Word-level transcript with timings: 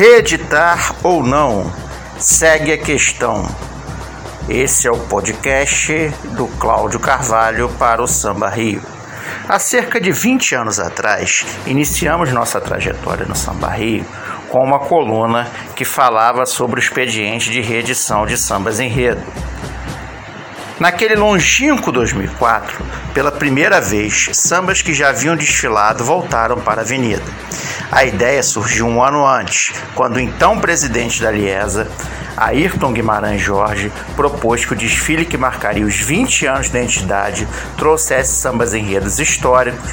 Reeditar 0.00 0.94
ou 1.02 1.22
não? 1.22 1.70
Segue 2.18 2.72
a 2.72 2.78
questão. 2.78 3.46
Esse 4.48 4.88
é 4.88 4.90
o 4.90 4.96
podcast 4.96 6.08
do 6.34 6.46
Cláudio 6.58 6.98
Carvalho 6.98 7.68
para 7.78 8.02
o 8.02 8.06
Samba 8.06 8.48
Rio. 8.48 8.80
Há 9.46 9.58
cerca 9.58 10.00
de 10.00 10.10
20 10.10 10.54
anos 10.54 10.80
atrás, 10.80 11.44
iniciamos 11.66 12.32
nossa 12.32 12.58
trajetória 12.62 13.26
no 13.26 13.36
Samba 13.36 13.68
Rio 13.68 14.06
com 14.48 14.64
uma 14.64 14.78
coluna 14.78 15.46
que 15.76 15.84
falava 15.84 16.46
sobre 16.46 16.80
o 16.80 16.82
expediente 16.82 17.50
de 17.50 17.60
reedição 17.60 18.24
de 18.24 18.38
sambas 18.38 18.80
enredo. 18.80 19.22
Naquele 20.78 21.14
longínquo 21.14 21.92
2004, 21.92 22.82
pela 23.12 23.30
primeira 23.30 23.82
vez, 23.82 24.30
sambas 24.32 24.80
que 24.80 24.94
já 24.94 25.10
haviam 25.10 25.36
desfilado 25.36 26.02
voltaram 26.02 26.58
para 26.58 26.80
a 26.80 26.84
avenida. 26.84 27.22
A 27.92 28.04
ideia 28.04 28.40
surgiu 28.40 28.86
um 28.86 29.02
ano 29.02 29.26
antes, 29.26 29.72
quando 29.96 30.16
o 30.16 30.20
então 30.20 30.60
presidente 30.60 31.20
da 31.20 31.28
Liesa, 31.28 31.88
Ayrton 32.36 32.92
Guimarães 32.92 33.42
Jorge, 33.42 33.90
propôs 34.14 34.64
que 34.64 34.72
o 34.72 34.76
desfile 34.76 35.24
que 35.24 35.36
marcaria 35.36 35.84
os 35.84 35.96
20 35.96 36.46
anos 36.46 36.70
da 36.70 36.80
entidade 36.80 37.48
trouxesse 37.76 38.34
sambas 38.34 38.74
enredos 38.74 39.18
históricos 39.18 39.92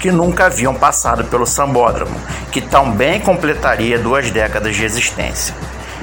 que 0.00 0.10
nunca 0.10 0.46
haviam 0.46 0.74
passado 0.74 1.24
pelo 1.24 1.46
sambódromo, 1.46 2.20
que 2.50 2.60
também 2.60 3.20
completaria 3.20 3.96
duas 3.96 4.30
décadas 4.30 4.74
de 4.74 4.84
existência. 4.84 5.54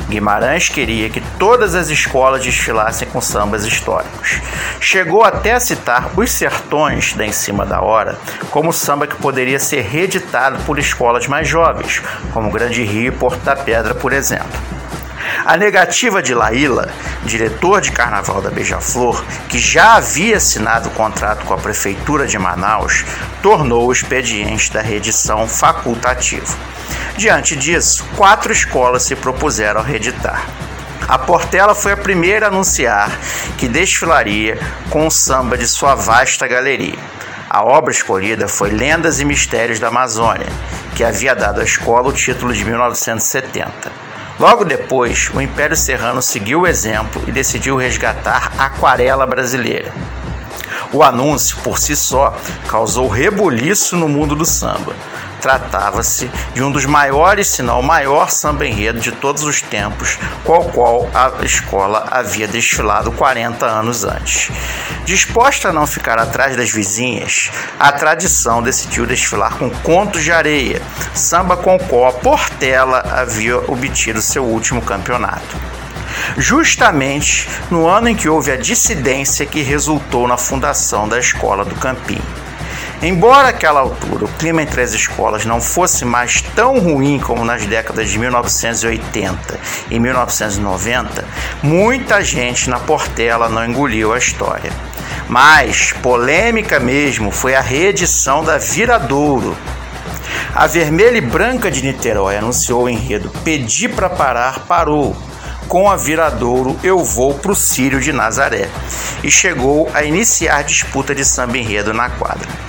Guimarães 0.09 0.69
queria 0.69 1.09
que 1.09 1.21
todas 1.39 1.75
as 1.75 1.89
escolas 1.89 2.43
desfilassem 2.43 3.07
com 3.07 3.21
sambas 3.21 3.65
históricos. 3.65 4.41
Chegou 4.79 5.23
até 5.23 5.53
a 5.53 5.59
citar 5.59 6.11
Os 6.15 6.31
Sertões 6.31 7.13
da 7.13 7.25
Em 7.25 7.31
Cima 7.31 7.65
da 7.65 7.81
Hora 7.81 8.17
como 8.51 8.73
samba 8.73 9.07
que 9.07 9.15
poderia 9.15 9.59
ser 9.59 9.81
reeditado 9.81 10.59
por 10.65 10.77
escolas 10.77 11.27
mais 11.27 11.47
jovens, 11.47 12.01
como 12.33 12.51
Grande 12.51 12.83
Rio 12.83 13.07
e 13.07 13.11
Porto 13.11 13.39
da 13.43 13.55
Pedra, 13.55 13.95
por 13.95 14.13
exemplo. 14.13 14.51
A 15.45 15.57
negativa 15.57 16.21
de 16.21 16.33
Laíla, 16.33 16.89
diretor 17.25 17.81
de 17.81 17.91
carnaval 17.91 18.41
da 18.41 18.49
Beija-Flor, 18.49 19.23
que 19.49 19.57
já 19.57 19.95
havia 19.95 20.37
assinado 20.37 20.89
o 20.89 20.91
contrato 20.91 21.45
com 21.45 21.53
a 21.53 21.57
prefeitura 21.57 22.27
de 22.27 22.37
Manaus, 22.37 23.05
tornou 23.41 23.87
o 23.87 23.91
expediente 23.91 24.71
da 24.71 24.81
reedição 24.81 25.47
facultativo. 25.47 26.55
Diante 27.15 27.55
disso, 27.55 28.03
quatro 28.17 28.51
escolas 28.51 29.03
se 29.03 29.15
propuseram 29.15 29.81
a 29.81 29.83
reeditar. 29.83 30.47
A 31.07 31.17
Portela 31.19 31.75
foi 31.75 31.91
a 31.91 31.97
primeira 31.97 32.47
a 32.47 32.49
anunciar 32.49 33.11
que 33.57 33.67
desfilaria 33.67 34.57
com 34.89 35.05
o 35.05 35.11
samba 35.11 35.57
de 35.57 35.67
sua 35.67 35.93
vasta 35.93 36.47
galeria. 36.47 36.97
A 37.47 37.63
obra 37.63 37.91
escolhida 37.91 38.47
foi 38.47 38.71
Lendas 38.71 39.19
e 39.19 39.25
Mistérios 39.25 39.79
da 39.79 39.89
Amazônia, 39.89 40.47
que 40.95 41.03
havia 41.03 41.35
dado 41.35 41.61
à 41.61 41.63
escola 41.63 42.09
o 42.09 42.13
título 42.13 42.51
de 42.51 42.65
1970. 42.65 43.91
Logo 44.39 44.65
depois, 44.65 45.29
o 45.35 45.39
Império 45.39 45.77
Serrano 45.77 46.21
seguiu 46.21 46.61
o 46.61 46.67
exemplo 46.67 47.21
e 47.27 47.31
decidiu 47.31 47.77
resgatar 47.77 48.51
a 48.57 48.65
Aquarela 48.65 49.27
Brasileira. 49.27 49.93
O 50.91 51.03
anúncio, 51.03 51.57
por 51.63 51.77
si 51.77 51.95
só, 51.95 52.35
causou 52.67 53.07
rebuliço 53.07 53.95
no 53.95 54.09
mundo 54.09 54.35
do 54.35 54.45
samba. 54.45 54.95
Tratava-se 55.43 56.31
de 56.53 56.63
um 56.63 56.71
dos 56.71 56.85
maiores, 56.85 57.49
se 57.49 57.61
não 57.61 57.81
o 57.81 57.83
maior 57.83 58.29
samba 58.29 58.65
enredo 58.65 59.01
de 59.01 59.11
todos 59.11 59.43
os 59.43 59.61
tempos, 59.61 60.17
qual 60.45 60.63
qual 60.69 61.09
a 61.13 61.43
escola 61.43 62.07
havia 62.09 62.47
desfilado 62.47 63.11
40 63.11 63.65
anos 63.65 64.05
antes. 64.05 64.49
Disposta 65.03 65.67
a 65.67 65.73
não 65.73 65.85
ficar 65.85 66.17
atrás 66.17 66.55
das 66.55 66.71
vizinhas, 66.71 67.51
a 67.77 67.91
tradição 67.91 68.63
decidiu 68.63 69.05
desfilar 69.05 69.57
com 69.57 69.69
Contos 69.69 70.23
de 70.23 70.31
Areia, 70.31 70.81
samba 71.13 71.57
com 71.57 71.77
qual 71.77 72.07
a 72.07 72.13
Portela 72.13 73.03
havia 73.11 73.57
obtido 73.69 74.21
seu 74.21 74.45
último 74.45 74.81
campeonato 74.81 75.57
justamente 76.37 77.49
no 77.69 77.85
ano 77.85 78.07
em 78.07 78.15
que 78.15 78.29
houve 78.29 78.49
a 78.49 78.55
dissidência 78.55 79.45
que 79.45 79.61
resultou 79.61 80.25
na 80.25 80.37
fundação 80.37 81.05
da 81.05 81.19
Escola 81.19 81.65
do 81.65 81.75
Campinho. 81.75 82.42
Embora 83.03 83.49
àquela 83.49 83.81
altura 83.81 84.23
o 84.23 84.29
clima 84.29 84.61
entre 84.61 84.79
as 84.81 84.93
escolas 84.93 85.43
não 85.43 85.59
fosse 85.59 86.05
mais 86.05 86.41
tão 86.55 86.79
ruim 86.79 87.19
como 87.19 87.43
nas 87.43 87.65
décadas 87.65 88.09
de 88.09 88.17
1980 88.17 89.59
e 89.91 89.99
1990, 89.99 91.25
muita 91.61 92.23
gente 92.23 92.69
na 92.69 92.79
Portela 92.79 93.49
não 93.49 93.65
engoliu 93.65 94.13
a 94.13 94.17
história. 94.17 94.71
Mas 95.27 95.91
polêmica 95.91 96.79
mesmo 96.79 97.29
foi 97.29 97.55
a 97.55 97.59
reedição 97.59 98.41
da 98.41 98.57
Viradouro. 98.57 99.53
A 100.55 100.65
Vermelha 100.65 101.17
e 101.17 101.21
Branca 101.21 101.69
de 101.69 101.83
Niterói 101.83 102.37
anunciou 102.37 102.83
o 102.83 102.89
enredo 102.89 103.29
Pedi 103.43 103.89
para 103.89 104.09
parar, 104.09 104.59
parou 104.59 105.13
com 105.67 105.91
a 105.91 105.97
Viradouro 105.97 106.79
Eu 106.81 106.99
Vou 106.99 107.33
pro 107.33 107.53
Círio 107.53 107.99
de 107.99 108.13
Nazaré 108.13 108.69
e 109.21 109.29
chegou 109.29 109.91
a 109.93 110.05
iniciar 110.05 110.63
disputa 110.63 111.13
de 111.13 111.25
samba 111.25 111.57
enredo 111.57 111.93
na 111.93 112.09
quadra. 112.09 112.62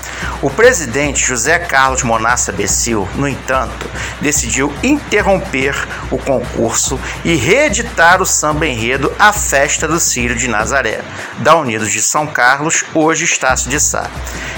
O 0.45 0.51
presidente 0.51 1.25
José 1.25 1.59
Carlos 1.59 2.03
Monassa 2.03 2.53
Becil, 2.53 3.09
no 3.15 3.27
entanto, 3.27 3.89
decidiu 4.21 4.71
interromper 4.83 5.75
o 6.11 6.19
concurso 6.19 7.01
e 7.25 7.35
reeditar 7.35 8.21
o 8.21 8.27
samba 8.27 8.67
enredo 8.67 9.11
A 9.19 9.33
Festa 9.33 9.89
do 9.89 9.99
Círio 9.99 10.37
de 10.37 10.47
Nazaré, 10.47 11.01
da 11.39 11.57
Unidos 11.57 11.91
de 11.91 12.03
São 12.03 12.27
Carlos, 12.27 12.85
hoje 12.93 13.25
Estácio 13.25 13.71
de 13.71 13.81
Sá. 13.81 14.11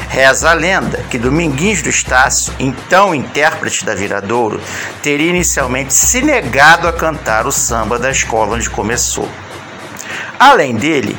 Reza 0.09 0.51
a 0.51 0.55
lenda 0.55 1.05
que 1.09 1.21
Dominguinhos 1.21 1.83
do 1.83 1.89
Estácio, 1.89 2.53
então 2.59 3.15
intérprete 3.15 3.85
da 3.85 3.95
Viradouro, 3.95 4.61
teria 5.05 5.31
inicialmente 5.31 5.95
se 5.95 6.21
negado 6.21 6.89
a 6.89 6.93
cantar 6.93 7.47
o 7.47 7.53
samba 7.53 7.97
da 7.97 8.11
escola 8.11 8.57
onde 8.57 8.69
começou. 8.69 9.31
Além 10.37 10.75
dele, 10.75 11.17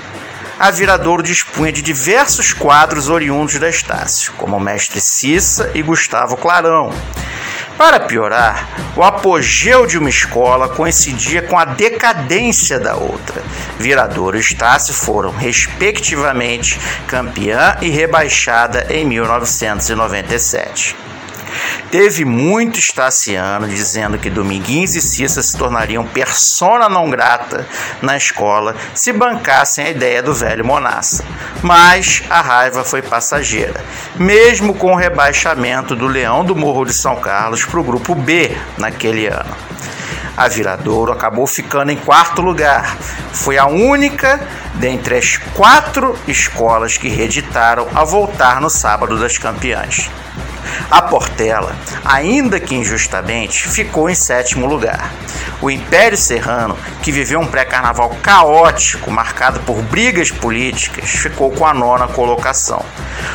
a 0.59 0.71
Viradouro 0.71 1.21
dispunha 1.21 1.71
de 1.71 1.81
diversos 1.81 2.51
quadros 2.51 3.09
oriundos 3.09 3.59
da 3.59 3.69
Estácio, 3.69 4.33
como 4.33 4.57
o 4.57 4.59
Mestre 4.59 4.99
Cissa 4.99 5.71
e 5.75 5.81
Gustavo 5.83 6.35
Clarão. 6.35 6.91
Para 7.77 7.99
piorar, 7.99 8.67
o 8.95 9.03
apogeu 9.03 9.85
de 9.85 9.99
uma 9.99 10.09
escola 10.09 10.67
coincidia 10.69 11.43
com 11.43 11.59
a 11.59 11.65
decadência 11.65 12.79
da 12.79 12.95
outra. 12.95 13.43
Viradouro 13.77 14.35
e 14.35 14.39
Estácio 14.39 14.95
foram, 14.95 15.29
respectivamente, 15.29 16.79
campeã 17.07 17.77
e 17.79 17.89
rebaixada 17.89 18.87
em 18.89 19.05
1997. 19.05 20.95
Teve 21.91 22.25
muito 22.25 22.79
estaciano 22.79 23.67
dizendo 23.67 24.17
que 24.17 24.29
Dominguins 24.29 24.95
e 24.95 25.01
Cissa 25.01 25.41
se 25.41 25.57
tornariam 25.57 26.05
persona 26.05 26.89
não 26.89 27.09
grata 27.09 27.67
na 28.01 28.17
escola 28.17 28.75
se 28.93 29.13
bancassem 29.13 29.85
a 29.85 29.89
ideia 29.89 30.21
do 30.21 30.33
velho 30.33 30.65
Monassa. 30.65 31.23
Mas 31.61 32.23
a 32.29 32.41
raiva 32.41 32.83
foi 32.83 33.01
passageira, 33.01 33.83
mesmo 34.15 34.73
com 34.73 34.93
o 34.93 34.97
rebaixamento 34.97 35.95
do 35.95 36.07
Leão 36.07 36.43
do 36.43 36.55
Morro 36.55 36.85
de 36.85 36.93
São 36.93 37.15
Carlos 37.15 37.65
para 37.65 37.79
o 37.79 37.83
grupo 37.83 38.13
B 38.15 38.55
naquele 38.77 39.27
ano. 39.27 39.55
A 40.37 40.47
Viradouro 40.47 41.11
acabou 41.11 41.47
ficando 41.47 41.91
em 41.91 41.97
quarto 41.97 42.43
lugar. 42.43 42.95
Foi 43.33 43.57
a 43.57 43.65
única 43.65 44.39
dentre 44.75 45.17
as 45.17 45.37
quatro 45.55 46.15
escolas 46.27 46.95
que 46.95 47.09
reeditaram 47.09 47.87
a 47.95 48.03
voltar 48.03 48.61
no 48.61 48.69
sábado 48.69 49.17
das 49.17 49.39
campeãs. 49.39 50.11
A 50.89 51.01
Portela, 51.01 51.75
ainda 52.03 52.59
que 52.59 52.75
injustamente, 52.75 53.67
ficou 53.67 54.09
em 54.09 54.15
sétimo 54.15 54.65
lugar. 54.65 55.11
O 55.61 55.71
Império 55.71 56.17
Serrano, 56.17 56.77
que 57.01 57.11
viveu 57.11 57.39
um 57.39 57.47
pré-carnaval 57.47 58.15
caótico, 58.21 59.09
marcado 59.09 59.59
por 59.61 59.81
brigas 59.81 60.29
políticas, 60.31 61.09
ficou 61.09 61.51
com 61.51 61.65
a 61.65 61.73
nona 61.73 62.07
colocação. 62.07 62.83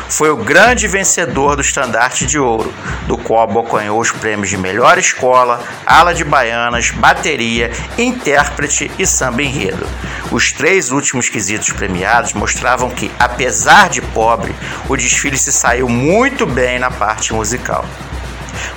Foi 0.07 0.29
o 0.29 0.37
grande 0.37 0.87
vencedor 0.87 1.55
do 1.55 1.61
Estandarte 1.61 2.25
de 2.25 2.39
Ouro, 2.39 2.73
do 3.07 3.17
qual 3.17 3.43
abocanhou 3.43 3.99
os 3.99 4.11
prêmios 4.11 4.49
de 4.49 4.57
melhor 4.57 4.97
escola, 4.97 5.61
ala 5.85 6.13
de 6.13 6.23
baianas, 6.23 6.91
bateria, 6.91 7.71
intérprete 7.97 8.91
e 8.97 9.05
samba 9.05 9.43
enredo. 9.43 9.87
Os 10.33 10.51
três 10.51 10.91
últimos 10.91 11.29
quesitos 11.29 11.69
premiados 11.73 12.33
mostravam 12.33 12.89
que, 12.89 13.11
apesar 13.19 13.87
de 13.87 14.01
pobre, 14.01 14.55
o 14.89 14.97
desfile 14.97 15.37
se 15.37 15.51
saiu 15.51 15.87
muito 15.87 16.47
bem 16.47 16.79
na 16.79 16.89
parte 16.89 17.31
musical. 17.31 17.85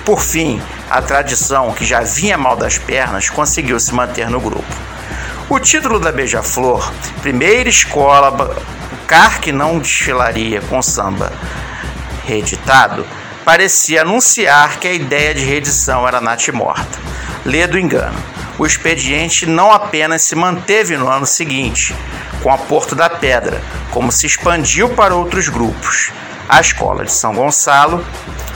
Por 0.05 0.21
fim, 0.21 0.61
a 0.87 1.01
tradição, 1.01 1.73
que 1.73 1.83
já 1.83 2.01
vinha 2.01 2.37
mal 2.37 2.55
das 2.55 2.77
pernas, 2.77 3.31
conseguiu 3.31 3.79
se 3.79 3.91
manter 3.91 4.29
no 4.29 4.39
grupo. 4.39 4.71
O 5.49 5.59
título 5.59 5.99
da 5.99 6.11
Beija-Flor, 6.11 6.93
primeira 7.23 7.67
escola 7.67 8.55
car 9.07 9.41
que 9.41 9.51
não 9.51 9.79
desfilaria 9.79 10.61
com 10.61 10.79
samba 10.79 11.33
reeditado, 12.23 13.03
parecia 13.43 14.03
anunciar 14.03 14.77
que 14.77 14.87
a 14.87 14.93
ideia 14.93 15.33
de 15.33 15.43
reedição 15.43 16.07
era 16.07 16.21
natimorta. 16.21 16.99
Lê 17.43 17.65
do 17.65 17.79
engano. 17.79 18.37
O 18.59 18.65
expediente 18.65 19.45
não 19.45 19.71
apenas 19.71 20.23
se 20.23 20.35
manteve 20.35 20.97
no 20.97 21.07
ano 21.07 21.25
seguinte, 21.25 21.95
com 22.41 22.51
a 22.51 22.57
Porto 22.57 22.95
da 22.95 23.09
Pedra, 23.09 23.61
como 23.91 24.11
se 24.11 24.25
expandiu 24.25 24.89
para 24.89 25.15
outros 25.15 25.47
grupos. 25.47 26.11
A 26.49 26.59
Escola 26.61 27.05
de 27.05 27.11
São 27.11 27.35
Gonçalo 27.35 28.03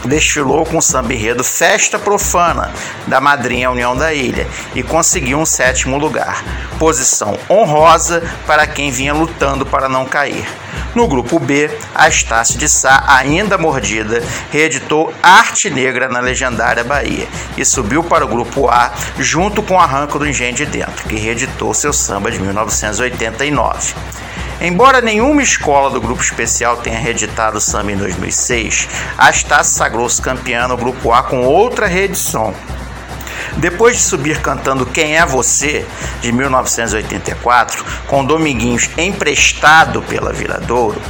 desfilou 0.06 0.66
com 0.66 0.78
o 0.78 0.82
samba 0.82 1.14
enredo 1.14 1.44
Festa 1.44 2.00
Profana 2.00 2.72
da 3.06 3.22
Madrinha 3.22 3.70
União 3.70 3.96
da 3.96 4.14
Ilha 4.14 4.48
e 4.74 4.82
conseguiu 4.82 5.38
um 5.38 5.46
sétimo 5.46 5.98
lugar, 5.98 6.44
posição 6.80 7.38
honrosa 7.50 8.24
para 8.48 8.66
quem 8.66 8.92
vinha 8.92 9.14
lutando 9.14 9.66
para 9.66 9.88
não 9.88 10.06
cair. 10.06 10.48
No 10.94 11.08
grupo 11.08 11.40
B, 11.40 11.70
a 11.96 12.10
Estácio 12.10 12.60
de 12.60 12.68
Sá, 12.68 13.06
ainda 13.08 13.58
mordida, 13.58 14.22
reeditou 14.52 15.14
Arte 15.24 15.70
Negra 15.70 16.10
na 16.10 16.20
legendária 16.20 16.84
Bahia 16.84 17.28
e 17.56 17.64
subiu 17.64 18.04
para 18.04 18.26
o 18.26 18.28
grupo 18.28 18.68
A 18.68 18.92
junto 19.18 19.64
com 19.64 19.80
Arranco 19.80 20.20
do 20.20 20.28
Engenho 20.28 20.54
de 20.54 20.66
Dentro, 20.66 21.08
que 21.08 21.16
reeditou 21.16 21.74
seu 21.74 21.94
samba 21.94 22.30
de 22.30 22.40
1989. 22.42 23.94
Embora 24.60 25.02
nenhuma 25.02 25.42
escola 25.42 25.90
do 25.90 26.02
grupo 26.02 26.22
especial 26.22 26.78
tenha 26.78 27.00
reeditado 27.00 27.58
o 27.58 27.62
samba 27.62 27.94
em 27.94 27.98
2006, 27.98 28.88
a 29.18 29.30
Estácio 29.30 29.74
sagrou-se 29.74 30.22
campeã 30.22 30.68
no 30.68 30.78
grupo 30.78 31.14
A 31.14 31.24
com 31.24 31.42
outra 31.46 31.88
reedição, 31.88 32.54
depois 33.58 33.98
de 33.98 34.04
subir 34.04 34.42
cantando 34.42 34.86
Quem 34.86 35.18
é 35.18 35.26
Você, 35.26 35.86
de 36.22 36.32
1984, 36.32 37.84
com 38.08 38.24
Dominguinhos 38.24 38.90
emprestado 38.98 40.02
pela 40.02 40.32
Viradouro, 40.34 41.02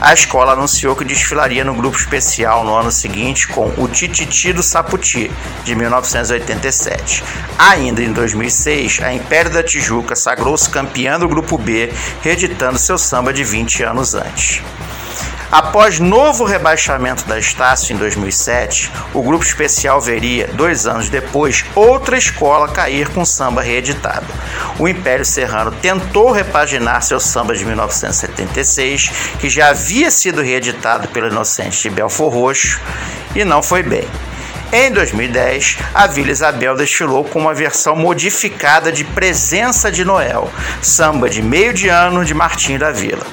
a 0.00 0.12
escola 0.12 0.52
anunciou 0.52 0.94
que 0.94 1.04
desfilaria 1.04 1.64
no 1.64 1.74
grupo 1.74 1.96
especial 1.96 2.64
no 2.64 2.74
ano 2.74 2.92
seguinte 2.92 3.48
com 3.48 3.72
o 3.78 3.88
Tititi 3.88 4.52
do 4.52 4.62
Saputi, 4.62 5.30
de 5.64 5.74
1987. 5.74 7.24
Ainda 7.58 8.02
em 8.02 8.12
2006, 8.12 9.00
a 9.02 9.14
Império 9.14 9.50
da 9.50 9.62
Tijuca 9.62 10.14
sagrou-se 10.14 10.68
campeã 10.68 11.18
do 11.18 11.28
grupo 11.28 11.56
B, 11.56 11.90
reeditando 12.22 12.78
seu 12.78 12.98
samba 12.98 13.32
de 13.32 13.42
20 13.42 13.82
anos 13.84 14.14
antes. 14.14 14.62
Após 15.50 16.00
novo 16.00 16.44
rebaixamento 16.44 17.24
da 17.24 17.38
Estácio 17.38 17.94
em 17.94 17.96
2007, 17.96 18.90
o 19.14 19.22
grupo 19.22 19.44
especial 19.44 20.00
veria, 20.00 20.48
dois 20.48 20.86
anos 20.86 21.08
depois, 21.08 21.64
outra 21.74 22.18
escola 22.18 22.68
cair 22.68 23.08
com 23.08 23.24
samba 23.24 23.62
reeditado. 23.62 24.26
O 24.76 24.88
Império 24.88 25.24
Serrano 25.24 25.70
tentou 25.70 26.32
repaginar 26.32 27.02
seu 27.02 27.20
samba 27.20 27.54
de 27.54 27.64
1976, 27.64 29.10
que 29.40 29.48
já 29.48 29.68
havia 29.68 30.10
sido 30.10 30.42
reeditado 30.42 31.06
pelo 31.08 31.28
Inocente 31.28 31.80
de 31.82 31.90
Belfor 31.90 32.32
Roxo, 32.32 32.80
e 33.34 33.44
não 33.44 33.62
foi 33.62 33.84
bem. 33.84 34.08
Em 34.72 34.90
2010, 34.90 35.78
a 35.94 36.08
Vila 36.08 36.32
Isabel 36.32 36.74
desfilou 36.74 37.24
com 37.24 37.38
uma 37.38 37.54
versão 37.54 37.94
modificada 37.94 38.90
de 38.90 39.04
Presença 39.04 39.92
de 39.92 40.04
Noel, 40.04 40.50
samba 40.82 41.30
de 41.30 41.40
meio 41.40 41.72
de 41.72 41.88
ano 41.88 42.24
de 42.24 42.34
Martinho 42.34 42.78
da 42.78 42.90
Vila. 42.90 43.24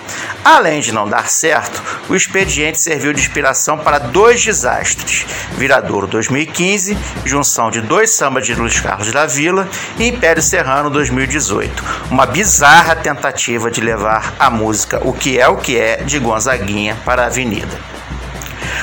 Além 0.45 0.79
de 0.79 0.91
não 0.91 1.09
dar 1.09 1.27
certo, 1.27 1.81
o 2.07 2.15
expediente 2.15 2.79
serviu 2.79 3.13
de 3.13 3.19
inspiração 3.19 3.79
para 3.79 3.97
dois 3.97 4.43
desastres: 4.43 5.25
Viradouro 5.57 6.05
2015, 6.05 6.95
junção 7.25 7.71
de 7.71 7.81
dois 7.81 8.11
sambas 8.11 8.45
de 8.45 8.53
Luiz 8.53 8.79
Carlos 8.79 9.11
da 9.11 9.25
Vila, 9.25 9.67
e 9.97 10.07
Império 10.09 10.41
Serrano 10.41 10.91
2018, 10.91 11.83
uma 12.11 12.27
bizarra 12.27 12.95
tentativa 12.95 13.71
de 13.71 13.81
levar 13.81 14.35
a 14.37 14.51
música 14.51 15.01
O 15.03 15.11
que 15.11 15.39
é 15.39 15.47
o 15.47 15.57
que 15.57 15.77
é 15.79 15.97
de 15.97 16.19
Gonzaguinha 16.19 16.95
para 17.03 17.23
a 17.23 17.25
Avenida. 17.25 17.93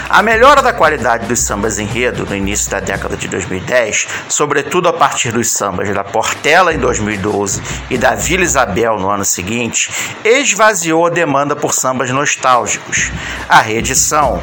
A 0.09 0.23
melhora 0.23 0.63
da 0.63 0.73
qualidade 0.73 1.27
dos 1.27 1.41
sambas 1.41 1.79
enredo 1.79 2.27
no 2.27 2.35
início 2.37 2.71
da 2.71 2.81
década 2.81 3.17
de 3.17 3.29
2010, 3.29 4.07
sobretudo 4.29 4.89
a 4.89 4.93
partir 4.93 5.33
dos 5.33 5.51
sambas 5.51 5.93
da 5.95 6.05
Portela 6.05 6.75
em 6.75 6.79
2012 6.79 7.63
e 7.91 7.97
da 7.97 8.15
Vila 8.15 8.43
Isabel 8.43 8.99
no 8.99 9.09
ano 9.09 9.25
seguinte, 9.25 9.91
esvaziou 10.25 11.07
a 11.07 11.11
demanda 11.11 11.55
por 11.55 11.73
sambas 11.73 12.11
nostálgicos. 12.11 13.13
A 13.49 13.61
reedição 13.61 14.43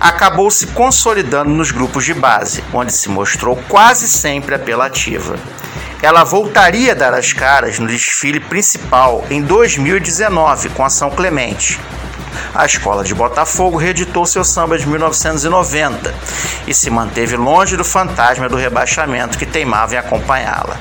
acabou 0.00 0.50
se 0.50 0.68
consolidando 0.68 1.50
nos 1.50 1.70
grupos 1.70 2.04
de 2.04 2.14
base, 2.14 2.64
onde 2.72 2.92
se 2.92 3.08
mostrou 3.08 3.56
quase 3.68 4.08
sempre 4.08 4.54
apelativa. 4.54 5.36
Ela 6.02 6.24
voltaria 6.24 6.92
a 6.92 6.94
dar 6.94 7.12
as 7.12 7.34
caras 7.34 7.78
no 7.78 7.86
desfile 7.86 8.40
principal 8.40 9.24
em 9.30 9.42
2019 9.42 10.70
com 10.70 10.82
a 10.82 10.88
São 10.88 11.10
Clemente. 11.10 11.78
A 12.54 12.66
escola 12.66 13.04
de 13.04 13.14
Botafogo 13.14 13.76
reeditou 13.76 14.26
seu 14.26 14.44
samba 14.44 14.76
de 14.76 14.86
1990 14.88 16.12
e 16.66 16.74
se 16.74 16.90
manteve 16.90 17.36
longe 17.36 17.76
do 17.76 17.84
fantasma 17.84 18.48
do 18.48 18.56
rebaixamento 18.56 19.38
que 19.38 19.46
teimava 19.46 19.94
em 19.94 19.98
acompanhá-la. 19.98 20.78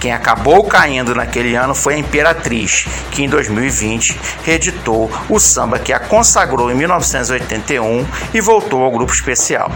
Quem 0.00 0.12
acabou 0.12 0.64
caindo 0.64 1.14
naquele 1.14 1.54
ano 1.54 1.74
foi 1.74 1.94
a 1.94 1.98
Imperatriz, 1.98 2.86
que 3.10 3.22
em 3.22 3.28
2020 3.28 4.18
reeditou 4.44 5.10
o 5.28 5.38
samba 5.38 5.78
que 5.78 5.92
a 5.92 5.98
consagrou 5.98 6.70
em 6.70 6.74
1981 6.74 8.06
e 8.34 8.40
voltou 8.40 8.82
ao 8.82 8.90
grupo 8.90 9.12
especial. 9.12 9.70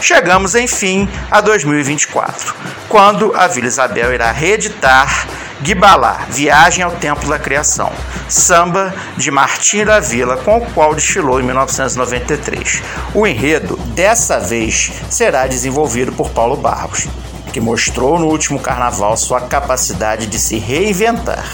Chegamos, 0.00 0.54
enfim, 0.54 1.08
a 1.30 1.40
2024, 1.40 2.54
quando 2.88 3.32
a 3.34 3.46
Vila 3.46 3.68
Isabel 3.68 4.12
irá 4.12 4.30
reeditar 4.30 5.26
Guibalá, 5.62 6.26
Viagem 6.28 6.82
ao 6.82 6.90
Templo 6.90 7.28
da 7.28 7.38
Criação, 7.38 7.92
samba 8.28 8.92
de 9.16 9.30
Martim 9.30 9.84
da 9.84 10.00
Vila, 10.00 10.36
com 10.36 10.58
o 10.58 10.66
qual 10.72 10.92
desfilou 10.92 11.40
em 11.40 11.44
1993. 11.44 12.82
O 13.14 13.24
enredo, 13.24 13.76
dessa 13.94 14.40
vez, 14.40 14.90
será 15.08 15.46
desenvolvido 15.46 16.12
por 16.12 16.30
Paulo 16.30 16.56
Barros, 16.56 17.06
que 17.52 17.60
mostrou 17.60 18.18
no 18.18 18.26
último 18.26 18.58
carnaval 18.58 19.16
sua 19.16 19.42
capacidade 19.42 20.26
de 20.26 20.36
se 20.36 20.58
reinventar. 20.58 21.44